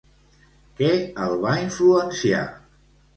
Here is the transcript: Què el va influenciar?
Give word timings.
Què 0.79 0.87
el 1.25 1.35
va 1.43 1.51
influenciar? 1.65 2.41